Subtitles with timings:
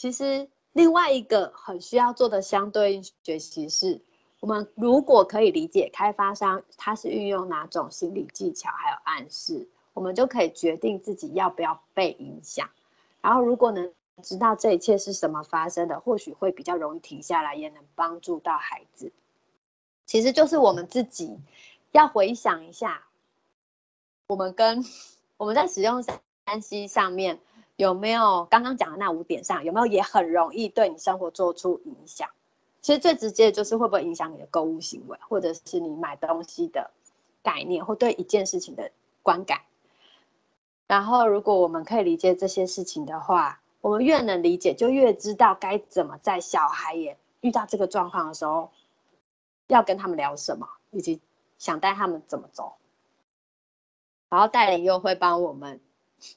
[0.00, 4.00] 其实另外一个很需要做的相对应学习是，
[4.40, 12.70] 我们如果可以理解开发商他是运用哪种心理技巧还有暗示，我们就可以决定自己要不要被影响。
[13.20, 13.92] 然后如果能
[14.22, 19.12] 知道这一切是什么发生的，或许会比较容易停下来，也能帮助到孩子。
[20.06, 21.36] 其实就是我们自己
[21.92, 23.02] 要回想一下，
[24.28, 24.82] 我们跟
[25.36, 27.38] 我们在使用三 C 上面
[27.80, 32.28] 有没有刚刚讲的那五点上有没有也很容易对你生活做出影响？
[32.82, 36.90] 其实最直接的就是会不会影响你的购物行为，或者是你买东西的
[37.42, 38.90] 概念，或对一件事情的
[39.22, 39.62] 观感。
[40.86, 48.70] 然后，如果我们可以理解这些事情的话，我们越能理解，就越知道该怎么在小孩也遇到这个状况的时候，
[49.68, 51.18] 要跟他们聊什么，以及
[51.56, 52.74] 想带他们怎么走。
[54.28, 55.80] 然后戴琳又会帮我们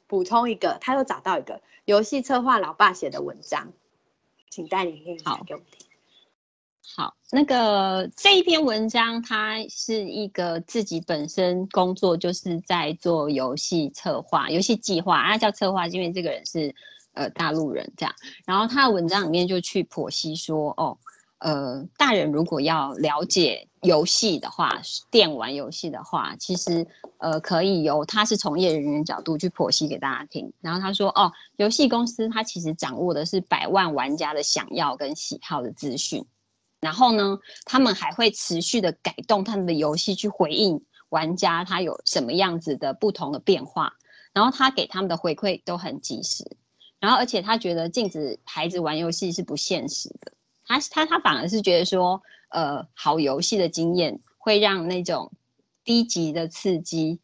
[0.07, 3.73] 补充一个，他又找到一个游戏策划老爸写的文章，
[4.49, 5.87] 请戴琳念一下给我们听。
[6.95, 16.75] 好，那个这一篇文章，它是一个自己本身工作就是在做游戏策划、游戏计划，啊叫策划，因为这个人是。
[17.15, 20.97] 呃，大陆人这样，然后他的文章里面就去剖析说，哦，
[21.43, 30.53] 呃，大人如果要了解游戏的话，电玩游戏的话，其实呃，可以由他是从业人员角度去剖析给大家听。
[30.61, 36.25] 然后他说，哦，游戏公司他其实掌握的是百万玩家的想要跟喜好的资讯，
[36.79, 43.91] 然后呢，他们还会持续的改动他们的游戏去回应玩家他有什么样子的不同的变化，
[44.31, 46.55] 然后他给他们的回馈都很及时。
[47.01, 50.31] 然后，而且他觉得禁止孩子玩游戏是不现实的。
[50.65, 55.31] 他他他反而是觉得说，呃，好游戏的经验会让那种
[55.83, 57.19] 低级的刺激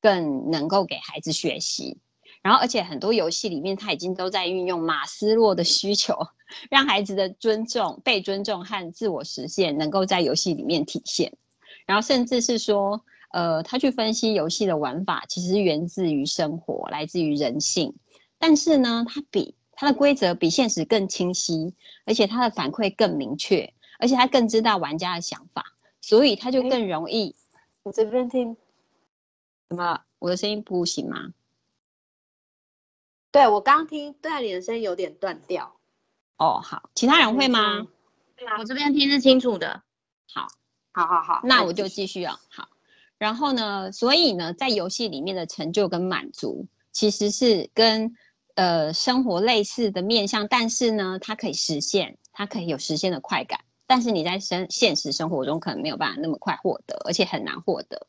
[0.00, 1.98] 更能够给孩子学习。
[2.42, 6.16] 然后，而且很多游戏里面他已经都在运用马斯洛的需求，
[6.68, 11.32] 让孩子的尊重、被尊重和自我实现能够在游戏里面体现。
[11.86, 13.00] 然后，甚至是说，
[13.32, 17.94] 呃，他去分析游戏的玩法，其实源自于生活，来自于人性。
[18.38, 27.34] 但是呢，他比它的规则比现实更清晰，而且它的反馈更明确，而且它更知道玩家的想法，所以它就更容易。
[27.82, 28.56] 我这边听，
[29.68, 30.00] 什么？
[30.20, 31.34] 我的声音不行吗？
[33.32, 35.74] 对我刚听对你的声音有点断掉。
[36.36, 37.88] 哦，好，其他人会吗？
[38.60, 39.82] 我这边听是清楚的。
[40.32, 40.46] 好，
[40.92, 42.38] 好好好，那我就继续啊。
[42.48, 42.68] 好，
[43.18, 48.16] 然后呢，所以呢，在游戏里面的成就跟满足，其实是跟
[48.54, 58.06] 呃，生活类似的面向，但是呢，它可以实现，它可以有实现的快感，但是你在生现实生活中可能没有办法那么快获得，而且很难获得。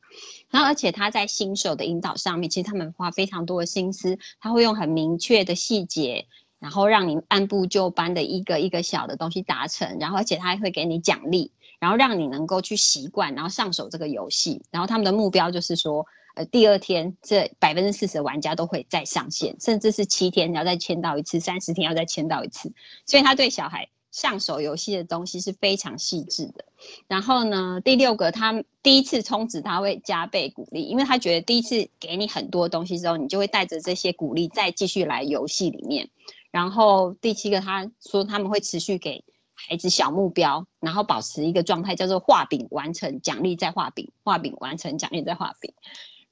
[0.49, 6.27] 然后，而且他在新手的引导上面，其实他们花非常多的心思，他会用很明确的细节，
[6.59, 14.61] 然后让你按部就班的一个一个小的东西达成，然后而且他还会给你奖励，然后让你能够去习惯，然后上手这个游戏。
[14.71, 16.05] 然后他们的目标就是说。
[16.35, 22.71] 呃，第二天这百分之四十的玩家都会再上线，甚至是七天要再签到一次，三十天要再签到一次。
[23.05, 26.65] 所以他对小孩上手游戏的东西是非常细致的。
[27.07, 36.09] 然后呢，第六个，他第一次充值他会加倍鼓励，因为他觉得第一次给你很多东西之后，你就会带着这些鼓励再继续来游戏里面。
[36.49, 39.23] 然后第七个，他说他们会持续给
[39.53, 45.71] 孩子小目标，然后保持一个状态叫做画饼完成奖励再画饼，画饼完成奖励再画饼。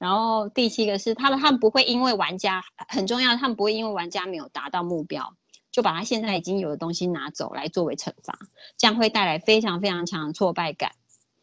[0.02, 5.36] 然后第七个是他们，他们不会因为玩家很重要，他们不会因为玩家没有达到目标，
[5.70, 8.36] 就把他现在已经有的东西拿走来作为惩罚，
[8.76, 10.90] 这样会带来非常非常强的挫败感。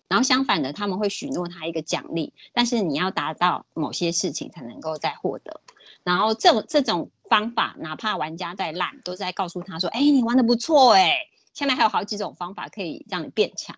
[0.10, 5.62] 然后相反的，他们会许诺他一个奖励，但是你要达到某些事情才能够再获得。
[6.04, 11.16] 然后这种这种方法，哪怕玩家再烂，都在告诉他说：“哎，你玩的不错哎，
[11.54, 13.78] 下面还有好几种方法可以让你变强。”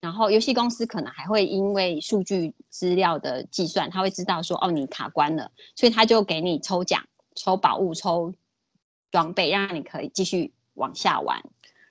[0.00, 8.34] 然后游戏公司可能还会因为数据资料的计算，他会知道说哦你卡关了，所以他就给你抽奖、抽宝物、抽
[9.10, 11.42] 装备，让你可以继续往下玩。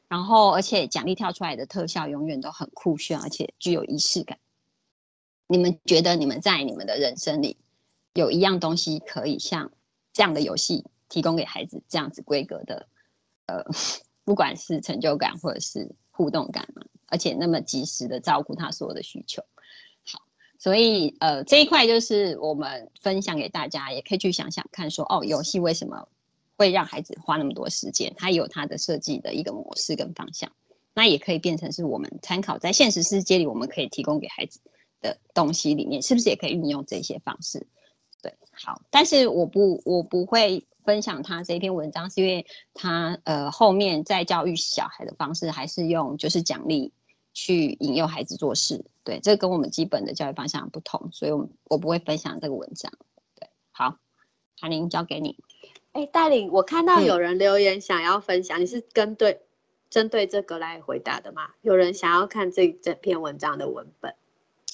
[0.07, 4.39] 然后而且奖励跳出来的特效永远都很酷炫，而且具有仪式感。
[5.45, 7.57] 你们觉得你们在你们的人生里
[8.13, 9.71] 有一样东西可以像
[10.13, 12.87] 这样的游戏提供给孩子这样子规格的，
[13.45, 13.63] 呃，
[14.25, 16.81] 不管是成就感或者是互动感吗？
[17.09, 19.43] 而且那么及时的照顾他所有的需求，
[20.05, 20.21] 好，
[20.57, 26.07] 所以呃这一块就是我们分享给大家，也可以去想想看，说哦，游戏为什么
[26.57, 28.13] 会让孩子花那么多时间？
[28.17, 30.51] 它有它的设计的一个模式跟方向，
[30.93, 34.59] 那也可以变成是我们参考在现实世界里我们可以提供给孩子
[35.01, 37.67] 的东西里面，是不是也可以运用这些方式？
[38.21, 40.65] 对，好，但是我不我不会。
[40.85, 46.91] 分享他这篇文章，是因为他呃后面在教育小孩的方式，还是用就是奖励
[47.41, 48.83] 去引诱孩子做事。
[49.03, 52.91] 对，这跟我们基本的教育方向不同，所以我我不会分享这个文章。
[53.35, 53.97] 对，好，
[54.59, 55.37] 韩玲交给你。
[55.93, 59.41] 哎，带领我看到有人留言想要分享，你是跟对
[59.89, 61.49] 针对这个来回答的吗？
[61.61, 64.13] 有人想要看这整篇文章的文本。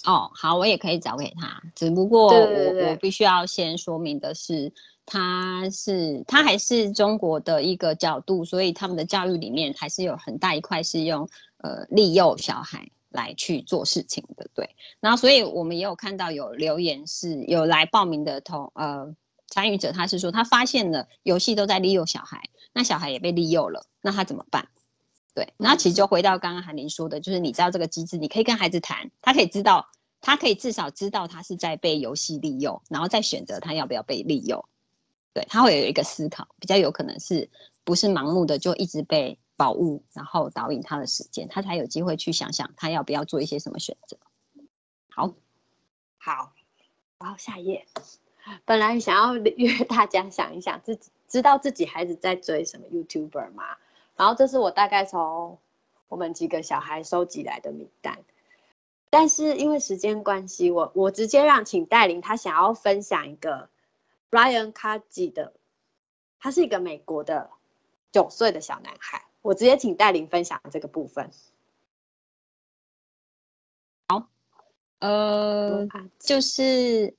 [0.06, 4.74] 哦，好，我也可以找给他，只不过我我必须要先说明的是，
[5.06, 14.76] 他是他还是中国的一个角度，所以他们的教育里面还是有很大一块是用呃利诱小孩来去做事情的，对。
[15.00, 19.16] 然后，所以我们也有看到有留言是有来报名的同呃
[19.48, 22.42] 参与者，他是说他发现了游戏都在利诱小孩，
[22.74, 24.68] 那小孩也被利诱了，那他怎么办？
[25.34, 29.88] 对，那其实就回到刚刚韩林说的，就是你知道这个机制，你可以跟孩子谈，他可以知道。
[30.22, 34.66] 他可以至少知道他是在被游戏利用，然后再选择他要不要被利用。
[35.36, 37.50] 对他会有一个思考，比较有可能是
[37.84, 44.18] 不是盲目的就一直被宝物然后导引他的时间，他才有机会去想想他要不要做一些什么选择。
[45.10, 45.34] 好，
[46.18, 46.54] 好，
[47.20, 47.86] 然后下一页。
[48.64, 53.76] 本来想要约 大家想一想自己知道自己孩子在追什么 YouTuber 吗？
[54.16, 55.60] 然后这是我大概从
[56.08, 58.20] 我们几个小孩收集来的名单。
[59.10, 63.70] 但是因为时间关系，我我直接让请戴琳，他想要分享一个
[64.36, 65.54] Ryan k a j i 的，
[66.40, 67.50] 他是一个美国的
[68.12, 71.32] 九岁的小男孩，我直接请戴琳分享这个部分。
[74.10, 74.28] 好，
[75.00, 75.88] 呃，
[76.20, 77.16] 就是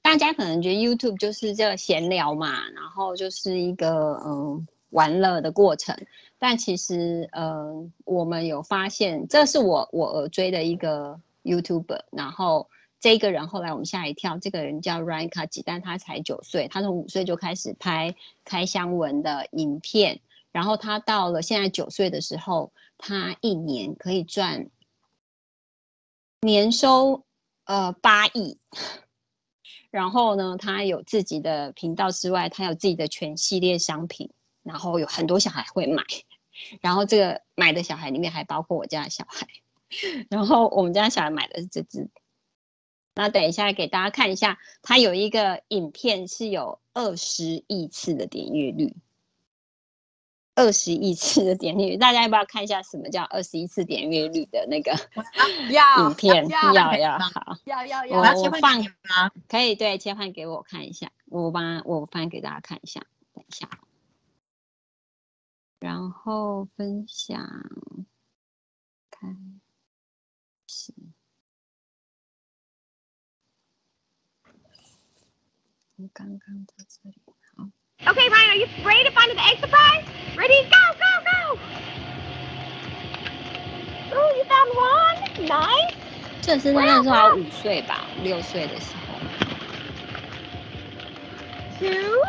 [0.00, 6.06] 大家可能觉得 YouTube 就是这个闲聊嘛，然后就是一个嗯玩乐的过程，
[6.38, 11.20] 但其实呃我们有发现，这是我我而追的一个。
[11.44, 12.70] YouTuber，然后
[13.04, 18.14] 这个人后来我们吓一跳，这个人叫 Ryan k a j i 但他才九岁，他从五岁就开始拍
[18.46, 20.22] 开箱文的影片，
[20.52, 24.70] 然后他到了现在九岁的时候，他一年可以赚
[26.40, 27.26] 年收
[27.64, 28.56] 呃八亿，
[29.90, 34.30] 然后呢，他有自己的频道之外，他有自己的全系列商品，
[34.62, 36.02] 然后有很多小孩会买，
[36.80, 39.46] 然后这个买的小孩里面还包括我家的小孩。
[40.30, 42.08] 然后我们家小孩买的是这只，
[43.14, 48.96] 那等一下给大家看一下，它有一个影片是有二十亿次的点阅率，
[50.56, 54.92] 二十亿次的点阅率，大家要不要看一下什么叫二十亿次点阅率的那个
[56.02, 56.48] 影片？
[56.48, 58.84] 要要好，要要要，我要切换
[59.48, 63.68] 可以对，切换给我看一下，我把我翻给大家看一下，等一下，
[65.78, 67.48] 然后分享
[69.10, 69.60] 看。
[70.66, 71.23] 我
[76.13, 77.15] 刚刚在这里，
[77.55, 77.65] 好。
[78.11, 80.05] Okay, Ryan, are you ready to find the egg surprise?
[80.37, 80.63] Ready?
[80.69, 81.59] Go, go, go!
[84.15, 85.17] Oh, you found one.
[85.47, 85.95] Nice.
[86.41, 88.99] 这是那时候五岁吧，六岁的时候。
[91.77, 92.22] Two,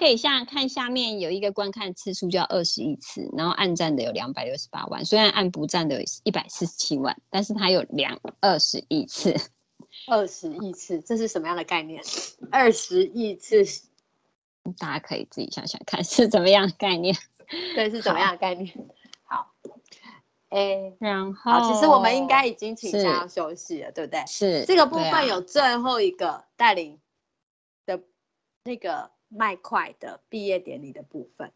[0.00, 9.36] 可以下看下面有一个观看次数叫二十亿次，然后按赞的有两百六十八万，虽然按不赞的有一百四十七万，但是它有两二十亿次，
[10.06, 12.02] 二十亿次，这是什么样的概念？
[12.50, 13.62] 二十亿次，
[14.78, 17.14] 大家可以自己想想看是怎么样的概念，
[17.74, 18.74] 对，是怎么样的概念？
[19.24, 19.52] 好，
[20.48, 24.24] 哎，然后其实我们应该已经请假要休息了，对不对？
[24.26, 26.98] 是这个部分有最后一个带领
[27.84, 28.02] 的
[28.64, 29.10] 那个。
[29.30, 31.52] 麦块的毕业典礼的部分，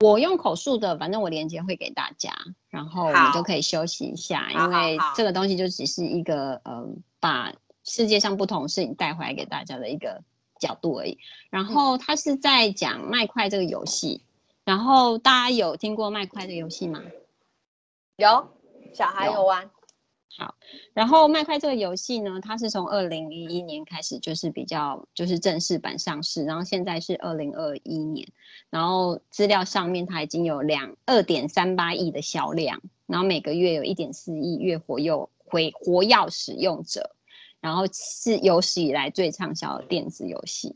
[0.00, 2.32] 我用口述的，反正我链接会给大家，
[2.68, 6.88] 然后我们就可以休息一下，因为这个东西就只是一个呃，
[7.20, 7.52] 把
[7.84, 10.22] 世界上不同事情带回来给大家的一个
[10.58, 11.18] 角度而已。
[11.50, 14.24] 然后他是在讲麦块这个游戏，
[14.64, 17.02] 然后大家有听过麦块这个游戏吗？
[18.16, 18.48] 有，
[18.94, 19.70] 小孩有玩。
[20.36, 20.56] 好，
[20.92, 28.26] 然后麦块这个游戏呢，它是从二零一一年开始就是比较就是正式版上市，然后现在是二零二一年，
[28.68, 37.14] 然后资料上面它已经有两二点三八亿的销量，然后每个月有一点四亿月活用回活跃使用者，
[37.60, 40.74] 然后是有史以来最畅销的电子游戏。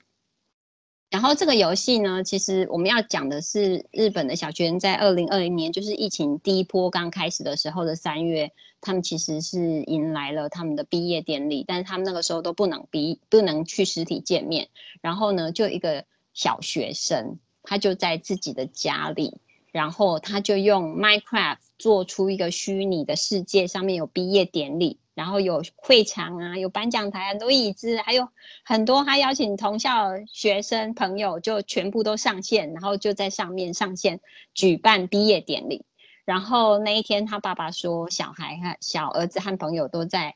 [1.10, 14.68] 然后这个游戏呢，其实我们要讲的是日本的小学生在二零二零年，就是疫情第一波刚开始的时候的三月，他们其实是迎来了他们的毕业典礼，但是他们那个时候都不能毕不能去实体见面。
[15.00, 19.40] 然后呢，就一个小学生，他就在自己的家里，
[19.78, 24.98] 然后他就用 Minecraft 做出一个虚拟的世界，上面有毕业典礼。
[25.14, 28.28] 然后有会场啊，有颁奖台，很多椅子，还有
[28.64, 34.18] 很多他邀请同校学生朋友，就全部都上线，然后就在上面上线
[34.52, 35.84] 举办毕业典礼。
[36.24, 40.34] 然后那一天，他爸爸说，小孩和小儿子和朋友都在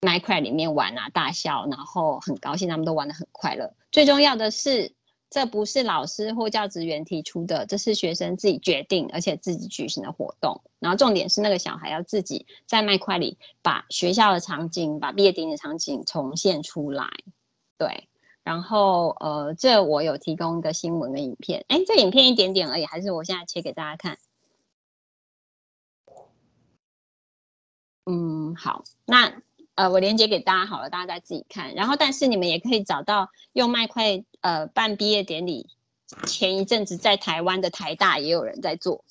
[0.00, 3.74] Minecraft 里面玩啊，大笑，然后很高兴，他们都玩得很快乐。
[3.92, 4.94] 最重要的是。
[5.34, 10.62] 这不是老师或教职员提出的，这是学生自己决定，而且自己举行的活动。
[10.78, 17.08] 然后重点是那个小孩要自己在麦块里把学校的场景、把毕业典礼场景重现出来。
[17.76, 18.08] 对，
[18.44, 21.64] 然后呃，这我有提供一个新闻的影片。
[21.66, 24.16] 哎，这影片一点点而已，还是我现在切给大家看。
[28.06, 29.42] 嗯，好，那。
[29.74, 31.74] 呃，我连接给大家好了，大家再自己看。
[31.74, 35.68] 然后，但是你们也可以找到用麦块呃办毕业典礼。
[36.26, 39.04] 前一阵子在台湾的台大也有人在做，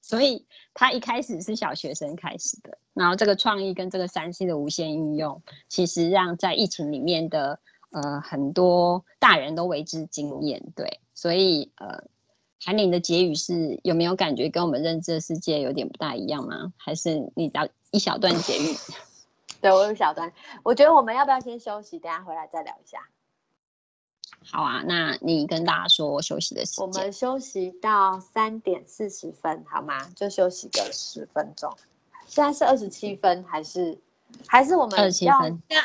[0.00, 0.44] 所以
[0.74, 2.78] 他一开始是小学生开始的。
[2.94, 7.60] 然后这个创意跟这个三 C 的无线应用，其实让在疫情里面的
[7.90, 10.60] 呃很多大人都为之惊艳。
[10.74, 12.02] 对，所以呃，
[12.64, 16.72] 韩玲的结语是有没有感觉跟我们认知的世界有点不大一样吗？
[16.76, 18.74] 还是你要一小段结语？
[19.60, 23.08] 对我有小段，我觉得我们要不要先休息，等下回来再聊一下？
[24.50, 26.86] 好啊，那你跟大家说休息的时间。
[26.86, 30.08] 我们休息到三点四十分，好吗？
[30.14, 31.76] 就休息个十分钟。
[32.26, 33.98] 现在是二十七分，还是
[34.46, 35.60] 还是我们二十七分？
[35.68, 35.84] 现在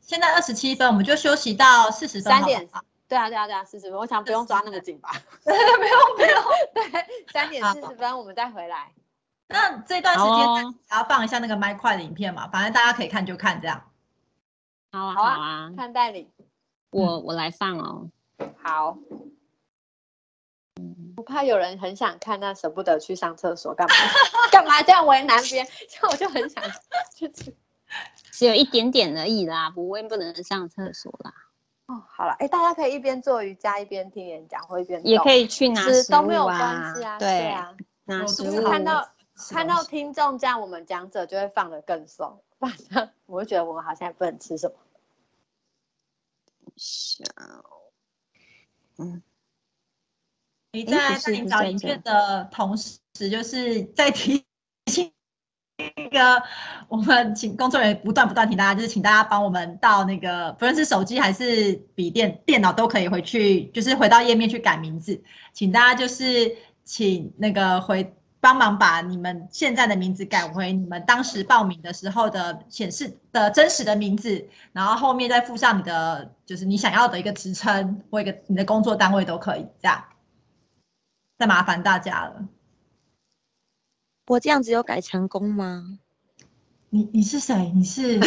[0.00, 2.32] 现在二十七分，我们就休息到四十分。
[2.32, 2.68] 三点，
[3.08, 3.98] 对啊对啊对啊，四十分。
[3.98, 5.10] 我想不用抓那么紧吧？
[5.42, 5.58] 不用
[6.16, 6.42] 不用，
[6.74, 8.92] 对，三点四十分我们再回来。
[9.48, 12.48] 那这段时间还要放一下那个麦块的影片嘛？
[12.48, 13.82] 反正大家可以看就看这样。
[14.92, 16.30] 好啊好啊，看代理。
[16.90, 18.10] 我我来放哦。
[18.62, 18.96] 好。
[21.16, 23.94] 我怕有人很想看，但舍不得去上厕所，干嘛？
[24.50, 25.66] 干嘛这样为难别人？
[25.88, 26.62] 像 我就很想
[27.14, 27.54] 去吃。
[28.32, 31.32] 只有一点点而已啦，不会不能上厕所啦。
[31.86, 36.20] 哦，好了，哎，大家可以一边做瑜伽一边听演讲，或一边也可以去拿食物啊。
[36.20, 37.18] 都没有关系啊。
[37.18, 37.72] 对啊，
[38.06, 39.08] 拿食物看到。
[39.36, 42.40] 看到听众这样，我们讲者就会放的更松。
[42.58, 44.76] 反正我就觉得我们好像也不能吃什么。
[46.76, 47.24] 小，
[48.96, 49.22] 嗯，
[50.72, 52.98] 你在在找影片的同时，
[53.30, 54.44] 就是在提
[54.86, 55.12] 醒
[55.96, 56.42] 那个
[56.88, 65.22] 我们请工作人员不断不断提大家，就是请大家帮我们到那个不论是手机还是笔电、电脑都可以回去，就是回到页面去改名字，
[65.52, 68.14] 请大家就是请那个回。
[68.44, 80.04] 帮忙把你们现在的名字改回你们当时报名的时候的显示的真实的名字，然后后面再附上你的就是你想要的一个职称或一个你的工作单位都可以，这样。
[81.38, 82.46] 再麻烦大家了。
[84.26, 85.98] 我这样子有改成功吗？
[86.90, 87.72] 你你是谁？
[87.74, 88.20] 你是？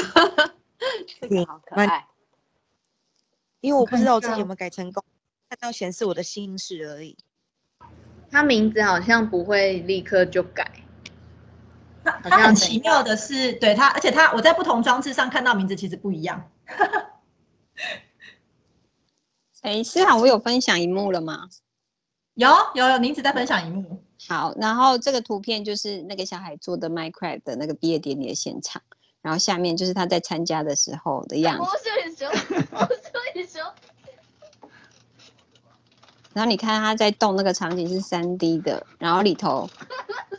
[1.30, 2.08] 你好可爱。
[3.62, 5.04] 因为我不知道我自己有没有改成功，
[5.48, 7.16] 看到显示我的姓氏而已。
[8.30, 10.70] 他名字好像不会立刻就改，
[12.04, 16.50] 他他很奇妙的是，对他，而且他我在不同装置上看到名字其实不一样。
[19.62, 21.50] 哎，思涵，我有分享一幕了吗？
[22.36, 24.04] 有有有，名字在分享一幕。
[24.28, 28.82] 好，然后这个图片就是那个小孩做的 Minecraft 的那个毕业典礼的现场，
[29.22, 31.62] 然后下面就是他在参加的时候的样子。
[31.62, 31.68] 我
[32.80, 32.88] 我。
[36.38, 39.68] 然后你看他在动那个场景是三 D 的，然后里头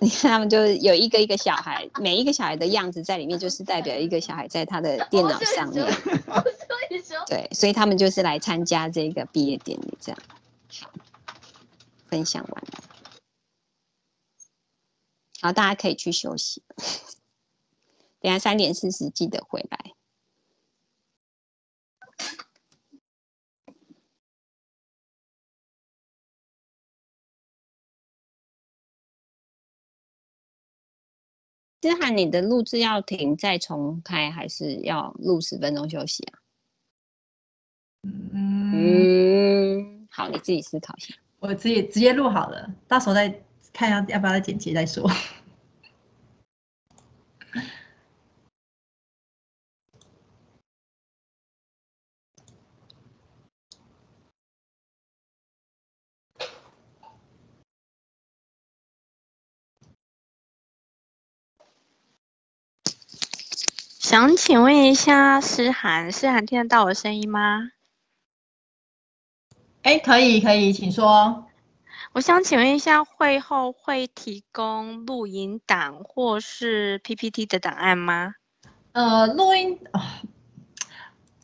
[0.00, 5.84] 你看他们就有一个一个小孩，每一个小孩的样子在里面，就是代表一个小孩在他的电脑上面。
[7.26, 10.20] 对，所以他们就是来参加这个毕业典礼，这样。
[12.06, 12.78] 分享完了，
[15.40, 16.62] 好，大家可以去休息。
[18.22, 19.97] 等下三点四十记得回来。
[31.88, 36.38] 思涵，你的录制要停再重开，还是要录十分钟休息啊？
[38.32, 41.14] 嗯，好，你自己思考一下。
[41.40, 43.42] 我直接直接录好了，到时候再
[43.72, 45.10] 看要要不要再剪辑再说。
[64.18, 67.70] 想请问一下诗涵，诗涵听得到我声音吗？
[69.82, 71.46] 哎，可以可以，请说。
[72.10, 78.34] 我想请问一下，会后会提供录音档或是 PPT 的档案吗？
[78.90, 80.20] 呃，录音啊，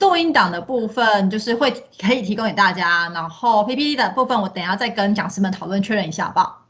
[0.01, 6.64] 录音档的部分就是会可以提供给大家，然后 PPT 的部分我等下再跟讲师们讨论确认一下，好不好？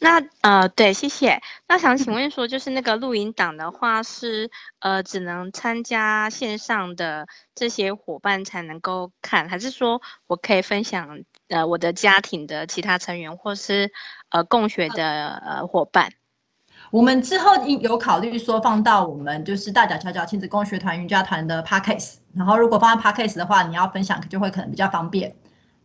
[0.00, 1.40] 那呃，对，谢谢。
[1.66, 13.92] 那想请问说，就是那个录音档的话，是呃只能参加线上的这些伙伴才能够看，还是说我可以分享呃我的家庭的其他成员，或是
[14.30, 16.12] 呃共学的呃伙伴？
[16.90, 25.36] 我们之后有考虑说放到我们就是大脚巧脚亲子共学团瑜伽团的 podcast，然后如果放在 podcast 的话，你要分享就会可能比较方便。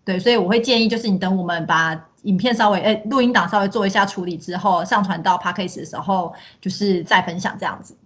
[0.05, 7.97] 对，所以我会建议就是你等我们把影片稍微诶录音档稍微做一下处理之后，上传到 podcast 的时候，就是再分享这样子。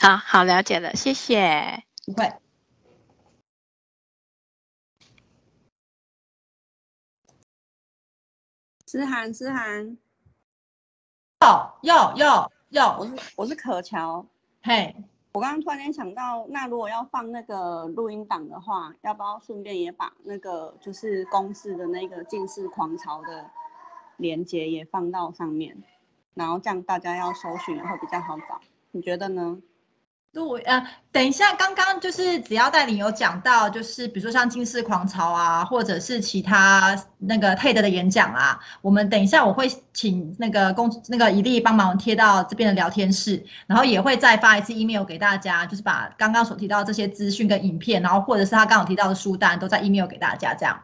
[0.00, 1.84] 好好了解了，谢谢。
[2.04, 2.32] 不会。
[8.86, 9.98] 思涵，思涵。
[11.40, 14.26] 要要要要，我是我是可乔。
[14.62, 14.94] 嘿。
[15.36, 23.50] 我刚刚突然间想到，那如果要放那个录音档的话，要不要顺便也把那个就是公司的那个近视狂潮的
[24.16, 25.82] 连接也放到上面，
[26.32, 28.58] 然后这样大家要搜寻会比较好找，
[28.92, 29.60] 你觉得呢？
[30.32, 50.82] 对，呃，等一下，刚刚就是只要带领有讲到，就是比如说像金氏狂潮啊，或者是其他那个 TED 的演讲啊，我们等一下我会请那个公那个一力帮忙贴到这边的聊天室，然后也会再发一次 email 给大家，就是把刚刚所提到这些资讯跟影片，然后或者是他刚好提到的书单都在 email 给大家，这样。